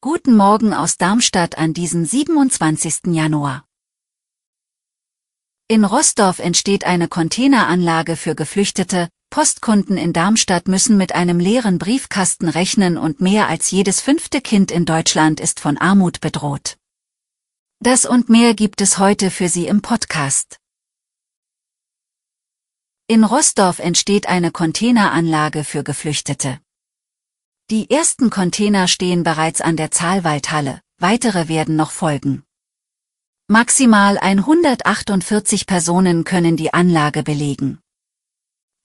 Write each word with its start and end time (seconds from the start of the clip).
Guten 0.00 0.36
Morgen 0.36 0.72
aus 0.72 0.96
Darmstadt 0.96 1.58
an 1.58 1.74
diesem 1.74 2.04
27. 2.04 3.06
Januar. 3.06 3.66
In 5.66 5.84
Rostorf 5.84 6.38
entsteht 6.38 6.84
eine 6.84 7.08
Containeranlage 7.08 8.14
für 8.14 8.36
Geflüchtete, 8.36 9.08
Postkunden 9.30 9.96
in 9.96 10.12
Darmstadt 10.12 10.68
müssen 10.68 10.96
mit 10.96 11.12
einem 11.12 11.40
leeren 11.40 11.78
Briefkasten 11.78 12.48
rechnen 12.48 12.98
und 12.98 13.20
mehr 13.20 13.48
als 13.48 13.72
jedes 13.72 14.00
fünfte 14.00 14.40
Kind 14.40 14.70
in 14.70 14.84
Deutschland 14.84 15.40
ist 15.40 15.58
von 15.58 15.76
Armut 15.76 16.20
bedroht. 16.20 16.76
Das 17.80 18.06
und 18.06 18.28
mehr 18.28 18.54
gibt 18.54 18.80
es 18.80 18.98
heute 18.98 19.32
für 19.32 19.48
Sie 19.48 19.66
im 19.66 19.82
Podcast. 19.82 20.60
In 23.08 23.24
Rostorf 23.24 23.80
entsteht 23.80 24.28
eine 24.28 24.52
Containeranlage 24.52 25.64
für 25.64 25.82
Geflüchtete. 25.82 26.60
Die 27.70 27.88
ersten 27.88 28.30
Container 28.30 28.88
stehen 28.88 29.22
bereits 29.22 29.60
an 29.60 29.76
der 29.76 29.92
Zahlwaldhalle, 29.92 30.80
weitere 30.98 31.46
werden 31.46 31.76
noch 31.76 31.92
folgen. 31.92 32.42
Maximal 33.46 34.18
148 34.18 35.68
Personen 35.68 36.24
können 36.24 36.56
die 36.56 36.74
Anlage 36.74 37.22
belegen. 37.22 37.78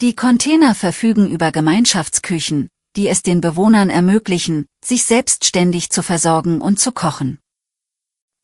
Die 0.02 0.16
Container 0.16 0.76
verfügen 0.76 1.28
über 1.32 1.52
Gemeinschaftsküchen, 1.52 2.70
die 2.96 3.08
es 3.08 3.24
den 3.24 3.42
Bewohnern 3.42 3.90
ermöglichen, 3.90 4.68
sich 4.84 5.04
selbstständig 5.06 5.90
zu 5.90 6.04
versorgen 6.04 6.62
und 6.62 6.80
zu 6.80 6.92
kochen. 6.92 7.40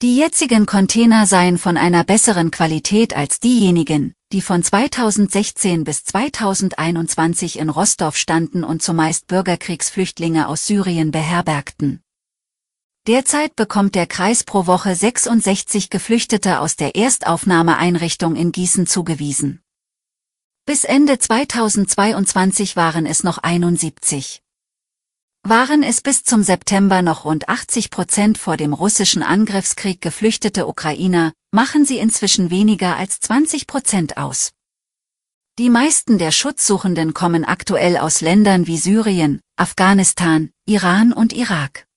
Die 0.02 0.18
jetzigen 0.18 0.66
Container 0.66 1.28
seien 1.28 1.60
von 1.60 1.78
einer 1.78 2.04
besseren 2.04 2.50
Qualität 2.50 3.16
als 3.16 3.40
diejenigen, 3.40 4.16
die 4.32 4.42
von 4.42 4.64
2016 4.64 5.84
bis 5.84 6.04
2021 6.06 7.60
in 7.60 7.70
Rostorf 7.70 8.16
standen 8.16 8.64
und 8.64 8.82
zumeist 8.82 9.28
Bürgerkriegsflüchtlinge 9.28 10.48
aus 10.48 10.66
Syrien 10.66 11.12
beherbergten. 11.12 12.02
Derzeit 13.08 13.56
bekommt 13.56 13.96
der 13.96 14.06
Kreis 14.06 14.44
pro 14.44 14.68
Woche 14.68 14.96
66 14.96 15.90
Geflüchtete 15.90 16.60
aus 16.60 16.76
der 16.76 16.96
Erstaufnahmeeinrichtung 16.96 18.36
in 18.36 18.52
Gießen 18.52 18.86
zugewiesen. 18.86 19.62
Bis 20.66 20.84
Ende 20.84 21.18
2022 21.18 22.76
waren 22.76 23.08
es 23.08 23.24
noch 23.24 23.40
71. 23.40 24.41
Waren 25.44 25.82
es 25.82 26.02
bis 26.02 26.24
zum 26.24 26.44
September 26.44 27.02
noch 27.02 27.26
rund 27.26 27.50
80 27.50 27.90
Prozent 27.90 28.38
vor 28.38 28.58
dem 28.58 28.74
russischen 28.74 29.24
Angriffskrieg 29.24 30.00
geflüchtete 30.00 30.68
Ukrainer, 30.68 31.34
machen 31.52 31.84
sie 31.84 31.98
inzwischen 31.98 32.52
weniger 32.52 32.96
als 32.96 33.20
20 33.22 33.66
Prozent 33.66 34.18
aus. 34.18 34.52
Die 35.58 35.70
meisten 35.70 36.18
der 36.18 36.32
Schutzsuchenden 36.32 37.14
kommen 37.14 37.44
aktuell 37.44 37.98
aus 37.98 38.22
Ländern 38.22 38.68
wie 38.68 38.78
Syrien, 38.78 39.42
Afghanistan, 39.58 40.52
Iran 40.66 41.12
und 41.12 41.34
Irak. 41.34 41.88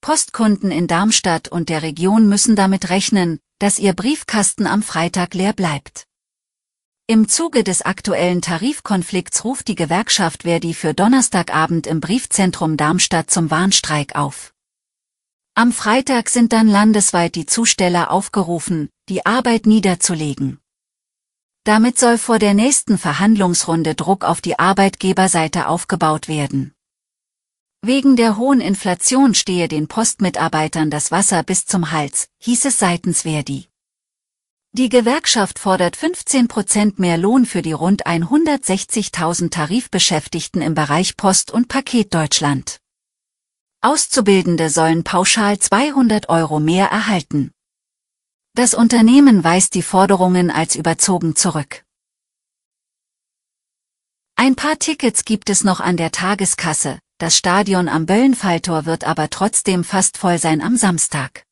Postkunden 0.00 0.70
in 0.70 0.86
Darmstadt 0.86 1.48
und 1.48 1.68
der 1.68 1.82
Region 1.82 2.28
müssen 2.28 2.56
damit 2.56 2.90
rechnen, 2.90 3.40
dass 3.58 3.78
ihr 3.78 3.92
Briefkasten 3.92 4.66
am 4.66 4.82
Freitag 4.82 5.34
leer 5.34 5.52
bleibt. 5.52 6.07
Im 7.10 7.26
Zuge 7.26 7.64
des 7.64 7.80
aktuellen 7.80 8.42
Tarifkonflikts 8.42 9.42
ruft 9.42 9.68
die 9.68 9.74
Gewerkschaft 9.74 10.42
Verdi 10.42 10.74
für 10.74 10.92
Donnerstagabend 10.92 11.86
im 11.86 12.00
Briefzentrum 12.00 12.76
Darmstadt 12.76 13.30
zum 13.30 13.50
Warnstreik 13.50 14.14
auf. 14.14 14.52
Am 15.54 15.72
Freitag 15.72 16.28
sind 16.28 16.52
dann 16.52 16.68
landesweit 16.68 17.34
die 17.34 17.46
Zusteller 17.46 18.10
aufgerufen, 18.10 18.90
die 19.08 19.24
Arbeit 19.24 19.64
niederzulegen. 19.64 20.58
Damit 21.64 21.98
soll 21.98 22.18
vor 22.18 22.38
der 22.38 22.52
nächsten 22.52 22.98
Verhandlungsrunde 22.98 23.94
Druck 23.94 24.22
auf 24.22 24.42
die 24.42 24.58
Arbeitgeberseite 24.58 25.66
aufgebaut 25.66 26.28
werden. 26.28 26.74
Wegen 27.80 28.16
der 28.16 28.36
hohen 28.36 28.60
Inflation 28.60 29.34
stehe 29.34 29.66
den 29.66 29.88
Postmitarbeitern 29.88 30.90
das 30.90 31.10
Wasser 31.10 31.42
bis 31.42 31.64
zum 31.64 31.90
Hals, 31.90 32.28
hieß 32.42 32.66
es 32.66 32.78
seitens 32.78 33.22
Verdi. 33.22 33.67
Die 34.72 34.90
Gewerkschaft 34.90 35.58
fordert 35.58 35.96
15 35.96 36.46
Prozent 36.46 36.98
mehr 36.98 37.16
Lohn 37.16 37.46
für 37.46 37.62
die 37.62 37.72
rund 37.72 38.06
160.000 38.06 39.50
Tarifbeschäftigten 39.50 40.60
im 40.60 40.74
Bereich 40.74 41.16
Post- 41.16 41.50
und 41.50 41.68
Paket 41.68 42.12
Deutschland. 42.12 42.78
Auszubildende 43.80 44.68
sollen 44.68 45.04
pauschal 45.04 45.58
200 45.58 46.28
Euro 46.28 46.60
mehr 46.60 46.88
erhalten. 46.88 47.50
Das 48.54 48.74
Unternehmen 48.74 49.42
weist 49.42 49.74
die 49.74 49.82
Forderungen 49.82 50.50
als 50.50 50.76
überzogen 50.76 51.34
zurück. 51.34 51.84
Ein 54.36 54.54
paar 54.54 54.78
Tickets 54.78 55.24
gibt 55.24 55.48
es 55.48 55.64
noch 55.64 55.80
an 55.80 55.96
der 55.96 56.12
Tageskasse, 56.12 56.98
das 57.16 57.36
Stadion 57.36 57.88
am 57.88 58.04
Böllenfalltor 58.04 58.84
wird 58.84 59.04
aber 59.04 59.30
trotzdem 59.30 59.82
fast 59.82 60.18
voll 60.18 60.38
sein 60.38 60.60
am 60.60 60.76
Samstag. 60.76 61.47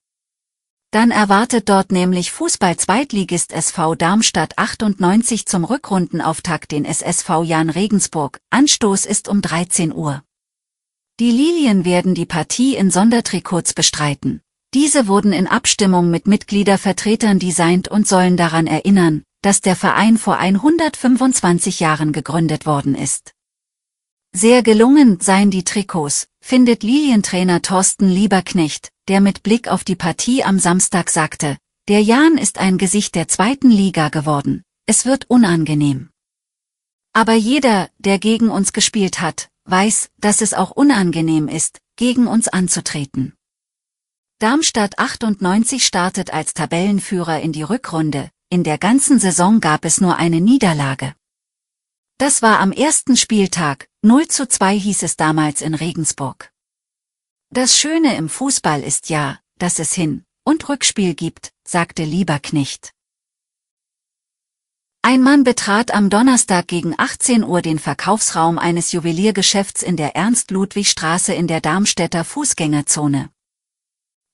Dann 0.96 1.10
erwartet 1.10 1.68
dort 1.68 1.92
nämlich 1.92 2.32
Fußball-Zweitligist 2.32 3.52
SV 3.52 3.96
Darmstadt 3.96 4.56
98 4.56 5.44
zum 5.44 5.66
Rückrundenauftakt 5.66 6.72
den 6.72 6.86
SSV 6.86 7.42
Jan 7.44 7.68
Regensburg. 7.68 8.40
Anstoß 8.48 9.04
ist 9.04 9.28
um 9.28 9.42
13 9.42 9.92
Uhr. 9.92 10.22
Die 11.20 11.30
Lilien 11.30 11.84
werden 11.84 12.14
die 12.14 12.24
Partie 12.24 12.76
in 12.76 12.90
Sondertrikots 12.90 13.74
bestreiten. 13.74 14.40
Diese 14.72 15.06
wurden 15.06 15.34
in 15.34 15.46
Abstimmung 15.46 16.10
mit 16.10 16.26
Mitgliedervertretern 16.26 17.38
designt 17.38 17.88
und 17.88 18.08
sollen 18.08 18.38
daran 18.38 18.66
erinnern, 18.66 19.22
dass 19.42 19.60
der 19.60 19.76
Verein 19.76 20.16
vor 20.16 20.38
125 20.38 21.78
Jahren 21.78 22.14
gegründet 22.14 22.64
worden 22.64 22.94
ist. 22.94 23.34
Sehr 24.32 24.62
gelungen 24.62 25.20
seien 25.20 25.50
die 25.50 25.64
Trikots, 25.64 26.28
findet 26.46 26.84
Lilientrainer 26.84 27.60
Thorsten 27.60 28.08
Lieberknecht, 28.08 28.92
der 29.08 29.20
mit 29.20 29.42
Blick 29.42 29.66
auf 29.66 29.82
die 29.82 29.96
Partie 29.96 30.44
am 30.44 30.60
Samstag 30.60 31.10
sagte, 31.10 31.58
der 31.88 32.00
Jan 32.04 32.38
ist 32.38 32.58
ein 32.58 32.78
Gesicht 32.78 33.16
der 33.16 33.26
zweiten 33.26 33.68
Liga 33.68 34.10
geworden, 34.10 34.62
es 34.86 35.06
wird 35.06 35.28
unangenehm. 35.28 36.10
Aber 37.12 37.32
jeder, 37.32 37.90
der 37.98 38.20
gegen 38.20 38.48
uns 38.48 38.72
gespielt 38.72 39.20
hat, 39.20 39.48
weiß, 39.64 40.10
dass 40.18 40.40
es 40.40 40.54
auch 40.54 40.70
unangenehm 40.70 41.48
ist, 41.48 41.80
gegen 41.96 42.28
uns 42.28 42.46
anzutreten. 42.46 43.34
Darmstadt 44.38 45.00
98 45.00 45.84
startet 45.84 46.32
als 46.32 46.54
Tabellenführer 46.54 47.40
in 47.40 47.50
die 47.50 47.64
Rückrunde, 47.64 48.30
in 48.50 48.62
der 48.62 48.78
ganzen 48.78 49.18
Saison 49.18 49.58
gab 49.58 49.84
es 49.84 50.00
nur 50.00 50.14
eine 50.16 50.40
Niederlage. 50.40 51.12
Das 52.18 52.40
war 52.40 52.60
am 52.60 52.72
ersten 52.72 53.14
Spieltag, 53.18 53.88
0 54.00 54.26
zu 54.28 54.48
2 54.48 54.78
hieß 54.78 55.02
es 55.02 55.16
damals 55.16 55.60
in 55.60 55.74
Regensburg. 55.74 56.50
Das 57.50 57.76
Schöne 57.76 58.16
im 58.16 58.30
Fußball 58.30 58.82
ist 58.82 59.10
ja, 59.10 59.38
dass 59.58 59.78
es 59.78 59.92
Hin- 59.92 60.24
und 60.42 60.66
Rückspiel 60.70 61.14
gibt, 61.14 61.52
sagte 61.68 62.04
Lieberknecht. 62.04 62.92
Ein 65.02 65.22
Mann 65.22 65.44
betrat 65.44 65.92
am 65.92 66.08
Donnerstag 66.08 66.68
gegen 66.68 66.94
18 66.96 67.44
Uhr 67.44 67.60
den 67.60 67.78
Verkaufsraum 67.78 68.58
eines 68.58 68.92
Juweliergeschäfts 68.92 69.82
in 69.82 69.98
der 69.98 70.16
Ernst-Ludwig-Straße 70.16 71.34
in 71.34 71.46
der 71.46 71.60
Darmstädter 71.60 72.24
Fußgängerzone. 72.24 73.28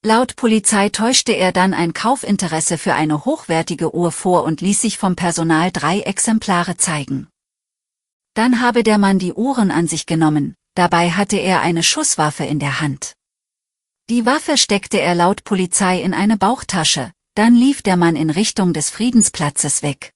Laut 0.04 0.36
Polizei 0.36 0.88
täuschte 0.88 1.32
er 1.32 1.50
dann 1.50 1.74
ein 1.74 1.94
Kaufinteresse 1.94 2.78
für 2.78 2.94
eine 2.94 3.24
hochwertige 3.24 3.92
Uhr 3.92 4.12
vor 4.12 4.44
und 4.44 4.60
ließ 4.60 4.80
sich 4.80 4.98
vom 4.98 5.16
Personal 5.16 5.72
drei 5.72 6.00
Exemplare 6.00 6.76
zeigen. 6.76 7.31
Dann 8.34 8.60
habe 8.60 8.82
der 8.82 8.98
Mann 8.98 9.18
die 9.18 9.32
Uhren 9.34 9.70
an 9.70 9.86
sich 9.86 10.06
genommen, 10.06 10.54
dabei 10.74 11.10
hatte 11.10 11.36
er 11.36 11.60
eine 11.60 11.82
Schusswaffe 11.82 12.44
in 12.44 12.58
der 12.58 12.80
Hand. 12.80 13.14
Die 14.08 14.26
Waffe 14.26 14.56
steckte 14.56 15.00
er 15.00 15.14
laut 15.14 15.44
Polizei 15.44 16.02
in 16.02 16.14
eine 16.14 16.36
Bauchtasche, 16.36 17.12
dann 17.34 17.54
lief 17.54 17.82
der 17.82 17.96
Mann 17.96 18.16
in 18.16 18.30
Richtung 18.30 18.72
des 18.72 18.90
Friedensplatzes 18.90 19.82
weg. 19.82 20.12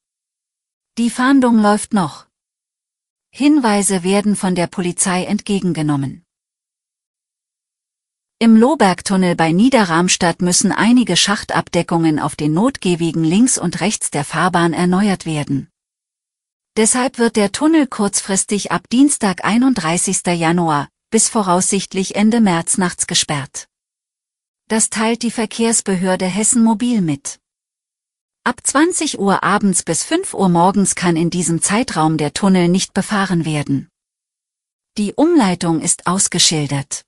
Die 0.99 1.11
Fahndung 1.11 1.59
läuft 1.61 1.93
noch. 1.93 2.27
Hinweise 3.31 4.03
werden 4.03 4.35
von 4.35 4.55
der 4.55 4.67
Polizei 4.67 5.25
entgegengenommen. 5.25 6.25
Im 8.39 8.57
Lohbergtunnel 8.57 9.35
bei 9.35 9.53
Niederramstadt 9.53 10.43
müssen 10.43 10.73
einige 10.73 11.17
Schachtabdeckungen 11.17 12.19
auf 12.19 12.37
den 12.37 12.53
Notgehwegen 12.53 13.25
links 13.25 13.57
und 13.57 13.81
rechts 13.81 14.11
der 14.11 14.25
Fahrbahn 14.25 14.73
erneuert 14.73 15.25
werden. 15.27 15.69
Deshalb 16.77 17.17
wird 17.17 17.37
der 17.37 17.53
Tunnel 17.53 17.87
kurzfristig 17.87 18.71
ab 18.71 18.83
Dienstag 18.91 19.47
31. 19.47 20.27
Januar 20.27 20.91
bis 21.11 21.31
voraussichtlich 21.31 22.17
Ende 22.17 22.43
März 22.43 22.77
nachts 22.77 23.07
gesperrt. 23.07 23.67
Das 24.69 24.91
teilt 24.91 25.23
die 25.23 25.31
Verkehrsbehörde 25.31 26.27
Hessen 26.27 26.63
Mobil 26.63 27.01
mit. 27.01 27.39
Ab 28.45 28.61
20 28.63 29.19
Uhr 29.19 29.43
abends 29.43 29.85
bis 29.85 30.05
5 30.05 30.35
Uhr 30.35 30.51
morgens 30.51 30.95
kann 30.95 31.17
in 31.17 31.31
diesem 31.31 31.63
Zeitraum 31.63 32.19
der 32.19 32.35
Tunnel 32.35 32.69
nicht 32.69 32.93
befahren 32.93 33.47
werden. 33.47 33.89
Die 34.99 35.15
Umleitung 35.15 35.81
ist 35.81 36.07
ausgeschildert. 36.07 37.07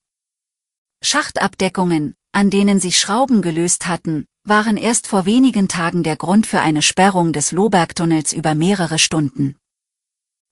Schachtabdeckungen, 1.03 2.15
an 2.33 2.49
denen 2.49 2.81
sich 2.81 2.99
Schrauben 2.99 3.43
gelöst 3.43 3.87
hatten, 3.87 4.25
waren 4.49 4.77
erst 4.77 5.07
vor 5.07 5.27
wenigen 5.27 5.69
Tagen 5.69 6.03
der 6.03 6.17
Grund 6.17 6.47
für 6.47 6.61
eine 6.61 6.83
Sperrung 6.83 7.33
des 7.33 7.53
Lohbergtunnels 7.53 8.33
über 8.33 8.55
mehrere 8.55 8.99
Stunden. 8.99 9.57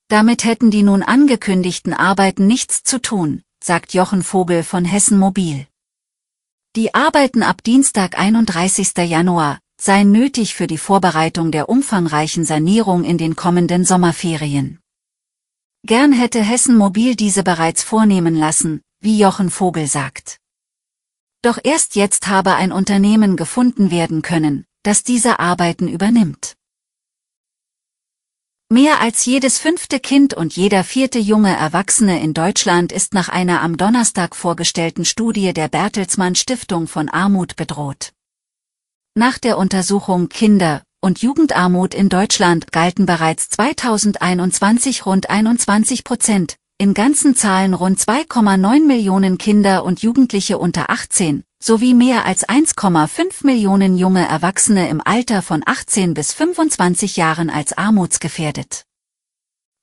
Damit 0.08 0.44
hätten 0.44 0.70
die 0.70 0.82
nun 0.82 1.02
angekündigten 1.02 1.92
Arbeiten 1.92 2.46
nichts 2.46 2.82
zu 2.82 3.00
tun, 3.00 3.42
sagt 3.62 3.94
Jochen 3.94 4.22
Vogel 4.22 4.62
von 4.62 4.84
Hessen 4.84 5.18
Mobil. 5.18 5.66
Die 6.76 6.94
Arbeiten 6.94 7.42
ab 7.42 7.62
Dienstag 7.64 8.18
31. 8.18 8.92
Januar 8.98 9.58
seien 9.80 10.12
nötig 10.12 10.54
für 10.54 10.66
die 10.66 10.78
Vorbereitung 10.78 11.50
der 11.50 11.68
umfangreichen 11.68 12.44
Sanierung 12.44 13.04
in 13.04 13.18
den 13.18 13.34
kommenden 13.34 13.84
Sommerferien. 13.84 14.80
Gern 15.84 16.12
hätte 16.12 16.42
Hessen 16.42 16.76
Mobil 16.76 17.16
diese 17.16 17.42
bereits 17.42 17.82
vornehmen 17.82 18.34
lassen, 18.34 18.82
wie 19.00 19.18
Jochen 19.18 19.50
Vogel 19.50 19.86
sagt. 19.86 20.38
Doch 21.42 21.58
erst 21.62 21.96
jetzt 21.96 22.28
habe 22.28 22.54
ein 22.54 22.72
Unternehmen 22.72 23.36
gefunden 23.36 23.90
werden 23.90 24.22
können, 24.22 24.64
das 24.82 25.02
diese 25.02 25.38
Arbeiten 25.38 25.88
übernimmt. 25.88 26.56
Mehr 28.68 29.00
als 29.00 29.24
jedes 29.24 29.58
fünfte 29.58 30.00
Kind 30.00 30.34
und 30.34 30.56
jeder 30.56 30.82
vierte 30.82 31.20
junge 31.20 31.56
Erwachsene 31.56 32.20
in 32.20 32.34
Deutschland 32.34 32.90
ist 32.90 33.14
nach 33.14 33.28
einer 33.28 33.62
am 33.62 33.76
Donnerstag 33.76 34.34
vorgestellten 34.34 35.04
Studie 35.04 35.52
der 35.52 35.68
Bertelsmann 35.68 36.34
Stiftung 36.34 36.88
von 36.88 37.08
Armut 37.08 37.54
bedroht. 37.54 38.12
Nach 39.14 39.38
der 39.38 39.56
Untersuchung 39.56 40.28
Kinder- 40.28 40.82
und 41.00 41.22
Jugendarmut 41.22 41.94
in 41.94 42.08
Deutschland 42.08 42.72
galten 42.72 43.06
bereits 43.06 43.48
2021 43.50 45.06
rund 45.06 45.30
21 45.30 46.02
Prozent, 46.02 46.56
in 46.78 46.92
ganzen 46.92 47.34
Zahlen 47.34 47.72
rund 47.72 47.98
2,9 47.98 48.86
Millionen 48.86 49.38
Kinder 49.38 49.82
und 49.84 50.02
Jugendliche 50.02 50.58
unter 50.58 50.90
18, 50.90 51.42
sowie 51.58 51.94
mehr 51.94 52.26
als 52.26 52.46
1,5 52.46 53.46
Millionen 53.46 53.96
junge 53.96 54.26
Erwachsene 54.26 54.88
im 54.88 55.00
Alter 55.02 55.40
von 55.40 55.62
18 55.64 56.12
bis 56.12 56.32
25 56.34 57.16
Jahren 57.16 57.48
als 57.48 57.78
armutsgefährdet. 57.78 58.84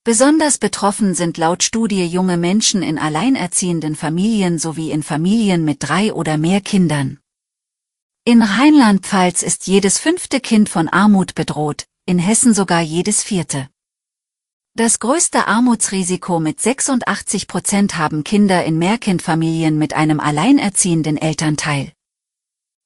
Besonders 0.03 0.59
betroffen 0.59 1.15
sind 1.15 1.37
laut 1.37 1.63
Studie 1.63 2.05
junge 2.05 2.37
Menschen 2.37 2.83
in 2.83 2.99
alleinerziehenden 2.99 3.95
Familien 3.95 4.59
sowie 4.59 4.91
in 4.91 5.01
Familien 5.01 5.65
mit 5.65 5.77
drei 5.79 6.13
oder 6.13 6.37
mehr 6.37 6.61
Kindern. 6.61 7.19
In 8.23 8.41
Rheinland-Pfalz 8.41 9.41
ist 9.41 9.65
jedes 9.65 9.97
fünfte 9.97 10.39
Kind 10.39 10.69
von 10.69 10.89
Armut 10.89 11.33
bedroht, 11.33 11.85
in 12.05 12.19
Hessen 12.19 12.53
sogar 12.53 12.81
jedes 12.81 13.23
vierte. 13.23 13.69
Das 14.75 14.97
größte 14.97 15.47
Armutsrisiko 15.47 16.39
mit 16.39 16.59
86 16.59 17.47
Prozent 17.47 17.95
haben 17.95 18.23
Kinder 18.23 18.65
in 18.65 18.79
Mehrkindfamilien 18.79 19.77
mit 19.77 19.93
einem 19.93 20.19
alleinerziehenden 20.19 21.15
Elternteil. 21.15 21.91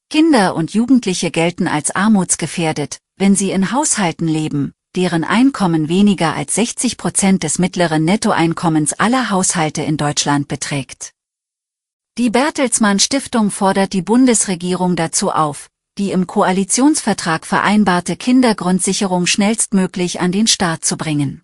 Kinder 0.10 0.56
und 0.56 0.74
Jugendliche 0.74 1.32
gelten 1.32 1.66
als 1.70 1.96
armutsgefährdet, 1.96 2.98
wenn 3.16 3.38
sie 3.38 3.52
in 3.52 3.72
Haushalten 3.72 4.28
leben, 4.28 4.74
deren 4.98 5.24
Einkommen 5.24 5.88
weniger 5.88 6.36
als 6.36 6.56
60 6.56 6.98
Prozent 6.98 7.44
des 7.44 7.58
mittleren 7.58 8.04
Nettoeinkommens 8.04 8.92
aller 8.92 9.30
Haushalte 9.30 9.82
in 9.82 9.96
Deutschland 9.96 10.50
beträgt. 10.50 11.14
Die 12.18 12.30
Bertelsmann 12.30 13.00
Stiftung 13.00 13.50
fordert 13.50 13.94
die 13.94 14.02
Bundesregierung 14.02 14.98
dazu 14.98 15.32
auf, 15.32 15.70
die 15.98 16.12
im 16.12 16.28
Koalitionsvertrag 16.28 17.46
vereinbarte 17.46 18.18
Kindergrundsicherung 18.18 19.26
schnellstmöglich 19.26 20.20
an 20.20 20.34
den 20.34 20.48
Start 20.48 20.84
zu 20.84 20.98
bringen. 20.98 21.44